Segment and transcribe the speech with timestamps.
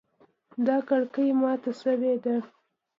[0.65, 2.35] دا کړکۍ ماته شوې ده